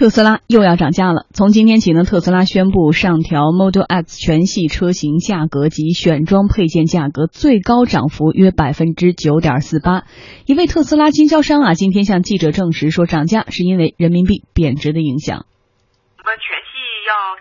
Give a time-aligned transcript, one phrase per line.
[0.00, 1.28] 特斯拉又要涨价了。
[1.36, 10.08] 从今天起呢，特斯拉宣布上调 Model X 全系车型价格及选装配件价格，最高涨幅约百分之九点四八。
[10.48, 15.44] 一位特斯拉经销商啊，今天向记者证实说，涨价是因为人民币贬值的影响。
[15.44, 16.72] 我们全系
[17.04, 17.36] 要，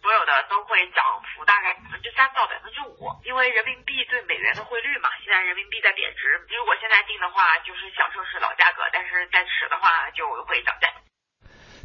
[0.00, 1.04] 所有的都会涨
[1.36, 6.40] 幅大概百分之三到百分之五，因为人民币对美元的汇率嘛，现在人民币在贬值。
[6.56, 10.88] 如果现在定的话，就是享受是老价格，但是在迟的话就会涨价。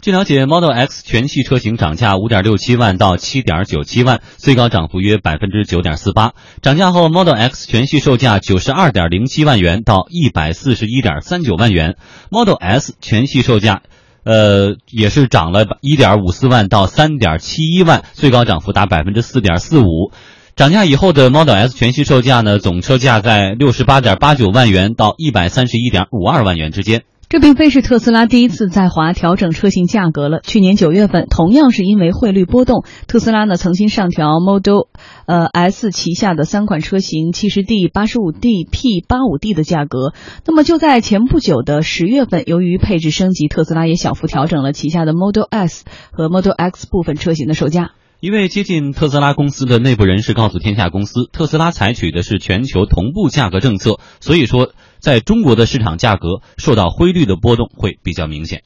[0.02, 6.34] 据了解，Model X 全系车型涨价五点六七万到七点九七万，最高涨幅约百分之九点四八。
[6.62, 11.98] 涨价后，Model X 全系售价九十二点零七万元到一百四十一点三九万元
[12.30, 13.82] ，Model S 全系售价，
[14.24, 20.12] 呃，也是涨了一点五四万到三点七一万，最高涨幅达百分之四点四五。
[20.56, 27.04] 涨价以后的 Model S 全系售价呢，总车价在六十八点八九万元到一百三十一点五二万元之间。
[27.30, 30.40] 这并非是特斯拉第一次在华调整车型价格了。
[30.44, 34.88] 去年九月份，同样是因为汇率波动，特斯拉呢曾经上调 Model，
[35.26, 40.14] 呃 S 旗下的三款车型七十 D、八十五 D、P 八五 D 的价格。
[40.46, 47.92] 那么就在前不久的十月份，由于配置升级，特斯拉也小幅调整了旗下的 Model S 和 Model X 部分车型的售价。
[48.20, 58.62] 一位接近特斯拉公司的内部人士告诉天下公司，特斯拉采取的是全球同步价格政策，所以说在中国的市场价格受到汇率的波动会比较明显。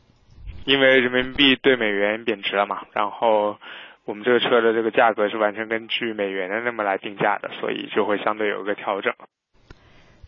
[0.66, 3.58] 因为人民币对美元贬值了嘛，然后
[4.06, 9.14] 我们这个车的这个价格是完全根据美元的那么来定价的，所以就会相对有一个调整。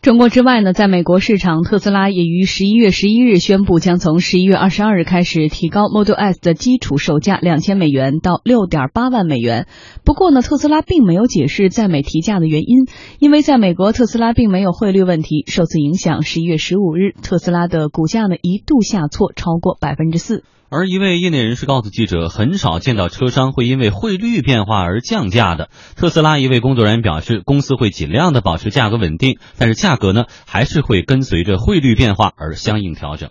[0.04, 9.66] 中国之外呢，在美国市场，特斯拉也于十一月十一日宣布，将从十一月二十二日开始提高 Model S 的基础售价两千美元到六点八万美元。
[10.04, 12.86] 不过呢，特斯拉并没有解释在美提价的原因，
[13.18, 16.20] 因为在美国特斯拉并没有汇率问题受此影响。
[16.20, 20.44] 十一月十五日，特斯拉的股价呢一度下挫超过百分之四。
[20.74, 25.68] 而一位业内人士告诉记者，很少见到车商会因为汇率变化而降价的。
[25.96, 33.30] 特斯拉一位工作人员表示，公司会尽量的保持价格稳定，但是价格呢还是会跟随着汇率变化而相应调整。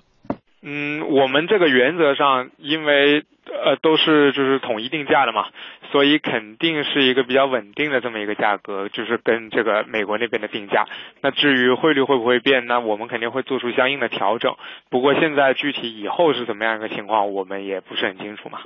[0.62, 5.48] 嗯，我们这个原则上，因为呃都是就是统一定价的嘛，
[5.92, 10.86] 所以肯定是一个比较稳定的这么一个价格，就是跟这个美国那边的定价。
[11.22, 14.56] 那至于汇率会不会变，那我们肯定会做出相应的调整。
[14.90, 18.59] 不过现在具体以后是怎么样一个情况，我们也不是很清楚嘛。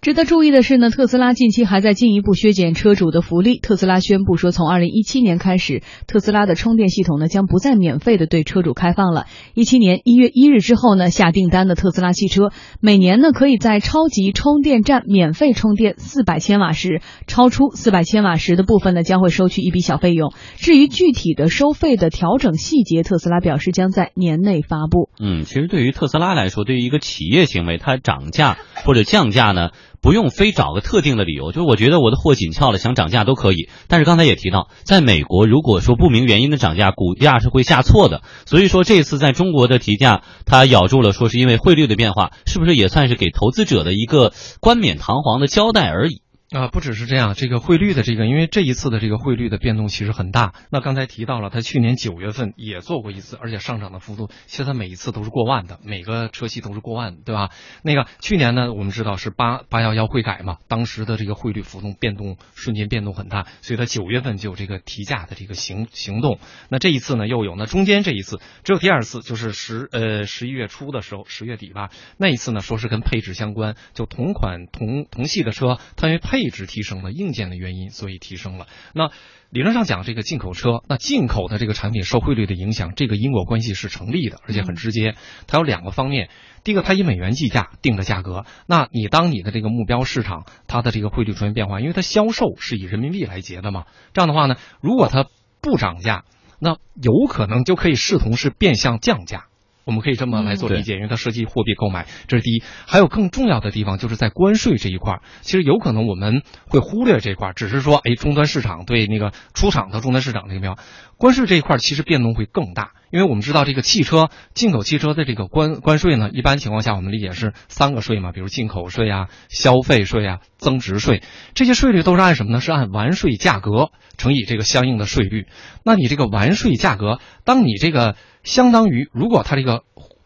[0.00, 3.58] 值得注意的是呢，特斯拉近期还在进一步削减车主的福利。
[3.58, 9.26] 特斯拉宣布说，从二零一七年开始，特斯拉的充电系统呢将不再免费的对车主开放了。
[9.52, 12.50] 一七年一月一日之后呢，下订单的特斯拉汽车
[12.80, 20.32] 每年呢可以在超级充电站免费充电四百千瓦时，超出四百千瓦时的部分呢将会收取一笔小费用。
[20.56, 25.10] 至于具体的收费的调整细节，特斯拉表示将在年内发布。
[25.20, 28.56] 嗯，其实对于特斯拉来说，对于一个企业行为，它涨价
[28.86, 29.68] 或者降价呢？
[30.02, 33.68] 不用非找个特定的理由，就是我觉得我的货紧俏了，想涨价都可以。
[33.88, 38.22] 但是刚才也提到，在美国，如果说不明原因的涨价，股价是会下挫的。
[38.46, 46.22] 所以说这次在中国的提价，它咬住了，说是因为汇率的变化，是不是也算是给投资者的一个冠冕堂皇的交代而已？
[46.50, 50.52] 啊，不只是这样，这个汇率的这个，因为这一次的这个汇率的变动其实很大。
[50.68, 57.50] 那刚才提到了，它去年九月份也做过一次，而且上涨的幅度，其实它每一次都是过万的，每个车系都是过万，对吧？
[57.84, 66.40] 那个去年呢，我们知道是八八幺幺汇改嘛，当时的这个汇率浮动变动瞬间变动很大，所以它九月份就有这个提价的这个行行动。
[66.68, 78.66] 那这一次呢，又有那中间这一次只有第二次，就是十呃十一月初的时候，十月底吧，那一次呢说是跟配置相关，就同款同同系的车，它因为配置提升了，硬件的原因，所以提升了。
[78.94, 79.10] 那
[79.50, 85.16] 理论上讲，这个进口车，那进口的这个产品受汇率的影响，这个因果关系是成立的，而且很直接。
[85.46, 86.30] 它有两个方面，
[86.64, 88.46] 第一个，它以美元计价定的价格。
[88.66, 93.84] 那你当你的这个目标市场，它的这个汇率出现变化，因为它销售是以人民币来结的嘛，
[94.14, 95.26] 这样的话呢，如果它
[95.60, 96.24] 不涨价，
[96.58, 99.46] 那有可能就可以视同是变相降价。
[99.84, 102.62] 我们可以这么来做理解，因为它涉及货币购买，这是第一。
[102.86, 110.76] 还有更重要的地方，就是在关税这一块，其实有可能我们会忽略这块，只是说，哎，终端市场对那个出厂的终端市场这个标，
[111.16, 121.22] 关税这一块其实变动会更大，因为我们知道这个汽车进口汽车的这个关关税呢，一般情况下我们理解是三个税嘛，比如进口税啊、消费税啊、增值税，
[121.54, 122.60] 这些税率都是按什么呢？
[122.60, 125.46] 是按完税价格乘以这个相应的税率。
[125.84, 129.82] 那你这个完税价格，当你这个相当于，如果它这个，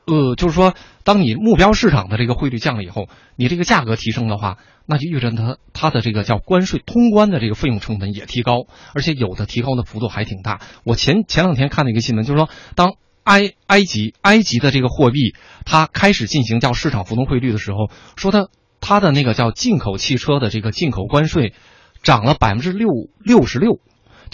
[0.06, 10.60] 呃，就是说，当你目标市场的这个汇率降了以后，你这个价格提升的话，那就意味着它它的这个叫关税通关的这个费用成本也提高，而且有的提高的幅度还挺大。
[10.84, 12.94] 我前前两天看了一个新闻，就是说，当
[13.24, 15.34] 埃埃及埃及的这个货币，
[15.64, 18.48] 它开始进行叫市场浮动汇率的时候，说它
[18.80, 21.54] 它的那个叫进口汽车的这个进口关税
[22.02, 23.80] 涨了百分之六六十六。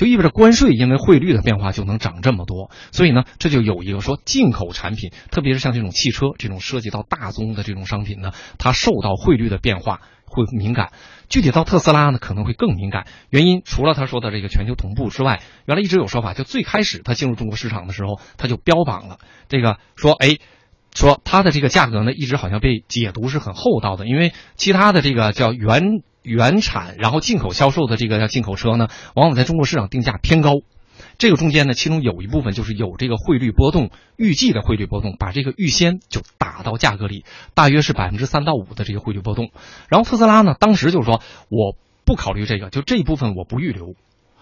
[0.00, 10.92] 就意味着关税因为汇率的变化就能涨这么多，所以呢，这就有一个说进口产品，特别是像这种汽车这种涉及到大宗的这种商品呢，它受到汇率的变化会敏感。
[11.28, 13.08] 具体到特斯拉呢，可能会更敏感。
[13.28, 19.18] 原因除了他说的这个全球同步之外，原来一直有说法，就最开始它进入中国市场的时候，它就标榜了
[19.50, 20.38] 这个说，哎，
[20.94, 26.00] 说它的这个价格呢，一直好像被解读是很厚道的，因为其他的这个叫原。
[26.22, 30.54] 原产然后进口销售的这个叫进口车呢，往往在中国市场定价偏高。
[31.16, 37.24] 这个中间呢，其中有一部分就是有这个汇率波动，预计的汇率波动，把这个预先就打到价格里，
[37.54, 39.50] 大约是百分之三到五的这个汇率波动。
[39.88, 43.94] 然后特斯拉呢，当时就是说我不考虑这个，就这一部分我不预留，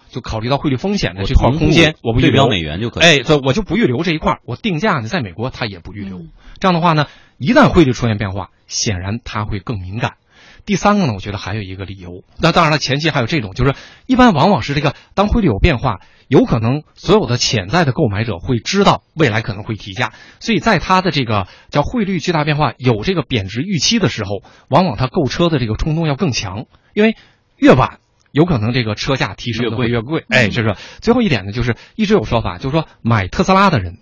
[0.09, 3.03] 就考虑到汇率风险的这块空间，我不对标美元就可以。
[3.03, 6.21] 哎，这我就不预留这一块，我定价呢，在美国它也不预留。
[6.59, 10.13] 这样的话呢，一旦汇率出现变化，显然它会更敏感。
[10.69, 12.23] 第三个呢，我觉得还有一个理由。
[12.37, 13.73] 那当然了，前期还有这种，就是
[14.05, 27.17] 一般往往是这个，当汇率有变化，有可能所有的潜在的购买者会知道未来可能会提价，所以在它的这个叫汇率巨大变化有这个贬值预期的时候，往往他购车的这个冲动要更强，因为
[27.57, 27.97] 越晚
[28.31, 30.23] 有可能这个车价提升越贵越贵。
[30.29, 33.97] 哎，这是最后一点呢，就是一直有说法，就是说买特斯拉的人，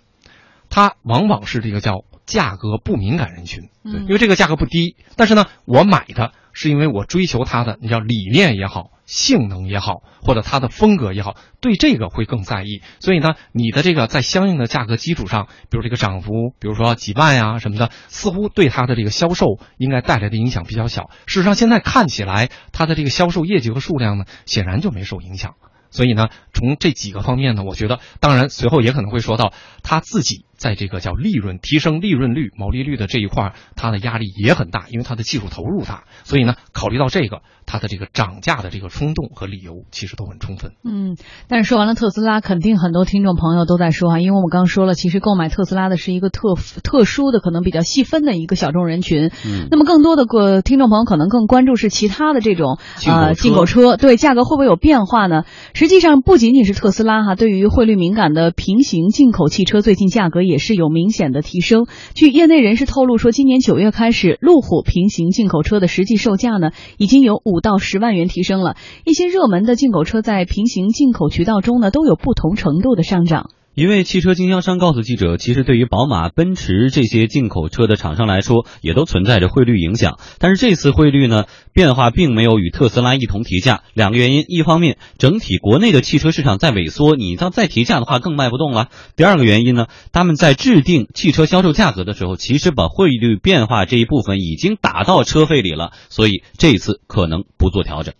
[0.68, 3.70] 他往往是这个叫价格不敏感人群，
[4.02, 6.30] 因为这个价格不低，但是呢，我买它。
[6.52, 12.82] 是因为我追求它的，你叫理念也好，性能也好，或者它的风格也好，对这个会更在意。
[13.00, 21.10] 所以呢，你的这个在相应的价格基础上，比如这个涨幅，比如说几万呀什么的，似乎对它的这个销售应该带来的影响比较小。
[21.26, 25.54] 事实上，现在看起来它的这个销售业绩和数量呢，显然就没受影响。
[25.90, 36.04] 所以呢，从这几个方面呢，我觉得，当然随后也可能会说到他自己在这个叫利润提升、利润率、毛利率的这一块，它的压力也很大，因为它的技术投入大。
[36.24, 37.40] 所以呢，考虑到这个。
[37.70, 40.72] 它的这个涨价的这个冲动和理由其实都很充分。
[40.82, 41.18] 嗯，
[41.48, 49.30] 但是说完了特斯拉，肯定很多听众朋友都在说啊，因为我们刚说了，其实购买特斯拉的是一个特特殊的、可能比较细分的一个小众人群。
[49.44, 55.44] 嗯，那么更多的个听众朋友可能更关注是其他的这种呃进口车，对价格会不会有变化呢？
[55.74, 61.86] 实际上不仅仅是特斯拉哈，对于汇率敏感的平行进口汽车，最近价格也是有明显的提升。
[62.14, 67.58] 据业内人士透露说，今年九月开始，路虎平行进口车的实际售价呢，已经有五。
[67.60, 73.50] 到十万元提升了一些热门的进口车，在平行进口渠道中呢，都有不同程度的上涨。
[73.78, 80.18] 一位汽车经销商告诉记者，其实对于宝马、奔驰这些进口车的厂商来说，也都存在着汇率影响。
[80.40, 98.12] 但是这次汇率呢变化并没有与特斯拉一同提价，两个原因：一方面，整体国内的汽车市场在萎缩，你要再提价的话更卖不动了；第二个原因呢，他们在制定汽车销售价格的时候，其实把汇率变化这一部分已经打到车费里了，所以这一次可能不做调整。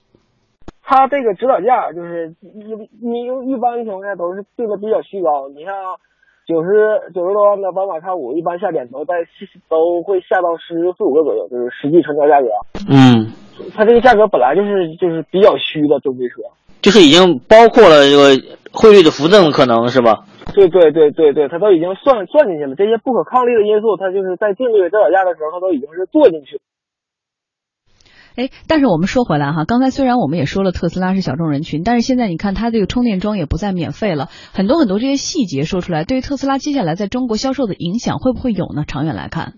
[0.89, 2.73] 它这个指导价就是一
[3.05, 5.75] 你一般情况下都是定的比较虚高，你像
[6.49, 9.21] 九十九十多万的宝马 X 五，一般下点都在
[9.69, 12.49] 都会下到十四五个左右，就是实际成交价格。
[12.89, 13.29] 嗯，
[13.77, 16.41] 它这个价格本来就是就是比较虚的中规车，
[16.81, 18.33] 就是已经包括了这个
[18.73, 20.25] 汇率的浮动可能是吧？
[20.57, 26.57] 对对对对对，它都已经算算进去了，这些不可抗力的因素，它就是在定这个指导价的时候，它都已经是做进去。
[28.39, 38.85] 哎，但是我们说回来哈，刚才虽然我们也说了特斯拉是小众人群，但是现在你看它这个充电桩也不再免费了，很多很多这些细节说出来，对于特斯拉接下来在中国销售的影响会不会有呢？
[38.87, 39.55] 长远来看。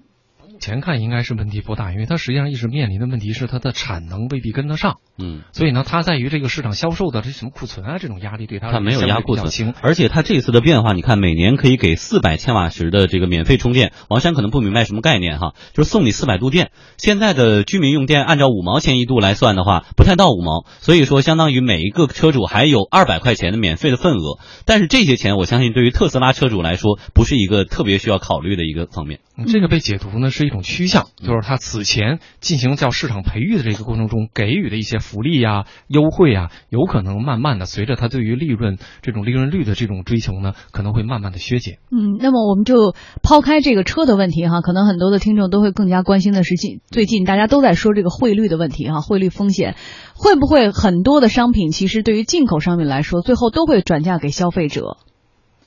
[0.60, 4.98] 前看应该是问题不大，因为它实际上一直面临的问题是它的产能未必跟得上。
[5.18, 13.92] 嗯，所以呢，它在于这个市场销售的这什么库存啊这种压力对它它没有压库存，而且它这次的变化，你看每年可以给四百千瓦时的这个免费充电。
[14.08, 16.70] 王山可能不明白什么概念哈，就是送你四百度电。
[16.96, 24.38] 现在的居民用电按照五毛钱一度来算的话，不太到五毛，所以说相当于每一个车主还有二百块钱的免费的份额。
[24.66, 29.20] 但是这些钱，我相信对于特斯拉车主来说，不是一个特别需要考虑的一个方面。
[29.46, 31.06] 这个被解读呢是一种趋向。
[31.16, 41.78] 就是他此前进行叫市场培育的这个过程中给予的一些福利呀、优惠啊，有可能慢慢的随着他对于利润这种利润率的这种追求呢，可能会慢慢的削减。
[41.90, 49.76] 嗯，那么我们就抛开这个车的问题哈，可能很多的听众都会更加关心的是近最近大家都在说这个汇率的问题哈，汇率风险
[50.14, 54.96] 会不会很多的商品其实对于进口商品来说，最后都会转嫁给消费者？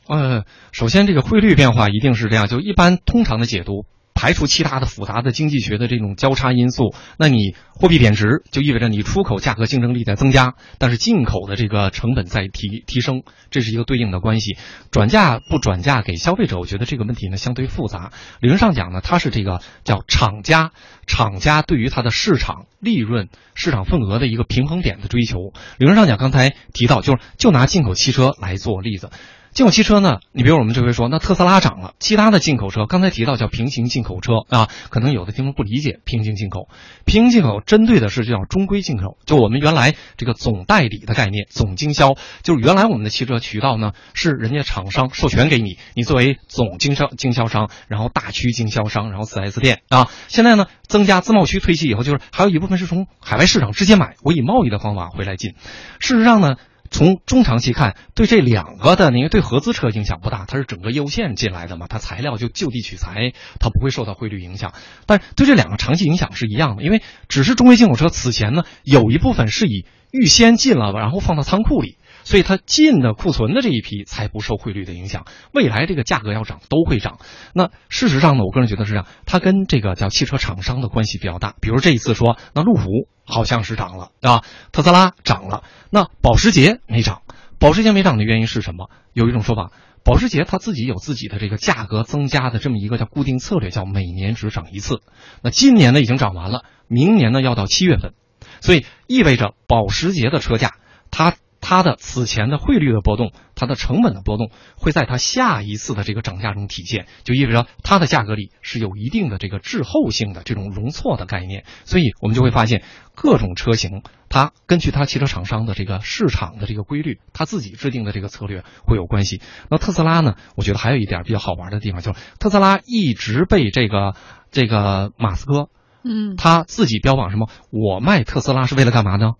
[0.08, 3.86] 呃，首先这个汇率变化一定是这样，就一般通常的解读。
[4.16, 14.56] 排除其他的复杂的经济学的这种交叉因素，那你货币贬值就意味着你出口价格竞争力在增加，但是进口的这个成本在提提升，这是一个对应的关系。
[14.92, 18.12] 转嫁不转嫁给消费者，我觉得这个问题呢相对复杂。
[18.40, 20.72] 理论上讲呢，它是这个叫厂家，
[21.06, 25.52] 厂家对于它的市场利润、市场份额的一个平衡点的追求。
[25.80, 29.10] 理论上讲，刚才提到就是就拿进口汽车来做例子。
[29.54, 30.18] 进口汽车呢？
[30.32, 36.68] 你比如我们这回说，那特斯拉涨了，其他的进口车，刚才提到叫平行进口车啊，可能有的听众不理解平行进口。
[37.06, 50.10] 平行进口针对的是叫中规进口，就我们原来这个总代理的概念，总经销，就是原来我们的汽车渠道呢是人家厂商授权给你，你作为总经销经销商，然后大区经销商，然后四 S 店啊。
[50.30, 55.54] 现在呢，增加自贸区推起以后，就是还有一部分是从海外市场直接买，我以贸易的方法回来进。
[56.00, 56.56] 事实上呢。
[56.94, 64.74] 从中长期看，对这两个的，因为对合资车影响不大，它是整个业务线进来的嘛，它材料就就地取材，它不会受到汇率影响。
[65.08, 75.25] 但对这两个长期影响是一样的，因为只是中微进口车此前呢，有一部分是以预先进了，然后放到仓库里，所以它进的库存的这一批才不受汇率的影响。
[75.53, 77.20] 未来这个价格要涨都会涨。
[77.53, 81.56] 那事实上呢，我个人觉得是这样，它跟这个叫汽车厂商的关系比较大。
[81.62, 82.84] 比如这一次说，那路虎。
[83.25, 84.42] 好像是涨了，对吧？
[84.74, 87.22] 特斯拉涨了，那保时捷没涨。
[87.58, 88.89] 保时捷没涨的原因是什么？
[89.13, 89.72] 有一种说法，
[90.03, 95.00] 保时捷它自己有自己的这个价格增加的这么一个叫固定策略，叫每年只涨一次。
[95.42, 98.12] 那今年呢已经涨完了，明年呢要到七月份，
[98.60, 100.74] 所以意味着保时捷的车价
[101.10, 101.36] 它。
[101.63, 111.63] 它的此前的汇率的波动，它的成本的波动，会在它下一次的这个涨价中体现，就意味着它的价格里是有一定的这个滞后性的这种容错的概念。
[111.86, 112.84] 所以我们就会发现，
[113.15, 119.41] 各种车型它根据它汽车厂商的这个市场的这个规律，它自己制定的这个策略会有关系。
[119.70, 120.36] 那特斯拉呢？
[120.58, 124.15] 我觉得还有一点比较好玩的地方，就是特斯拉一直被这个
[124.51, 125.70] 这个马斯克，
[126.03, 127.48] 嗯，他自己标榜什么？
[127.72, 129.32] 我卖特斯拉是为了干嘛呢？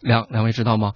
[0.00, 0.92] 两两位知道吗？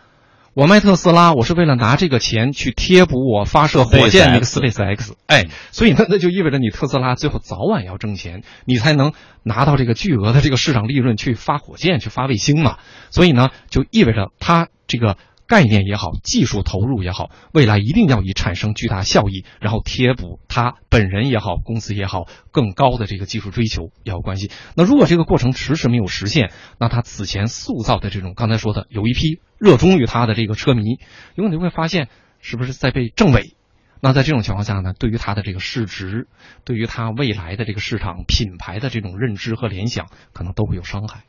[0.57, 12.79] 我卖特斯拉，我是为了拿这个钱去贴补我发射火箭那个 Space X，哎，所以那 那就意味着你特斯拉最后早晚要挣钱，你才能拿到这个巨额的这个市场利润去发火箭、去发卫星嘛。
[13.11, 15.19] 所以呢，就意味着它这个。
[15.47, 24.51] 概念也好，技术投入也好，未来一定要以产生巨大效益，然后贴补他本人也好，公司也好，更高的这个技术追求要有关系。
[24.75, 30.99] 那如果这个过程迟迟没有实现，那他此前塑造的这种刚才说的有一批热衷于他的这个车迷，
[31.35, 32.09] 有可能会发现
[32.41, 33.55] 是不是在被证伪？
[34.01, 36.29] 那在这种情况下呢，对于他的这个市值，
[36.65, 41.23] 对于他未来的这个市场品牌的这种认知和联想，可能都会有伤害。